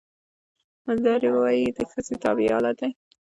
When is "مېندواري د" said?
0.85-1.79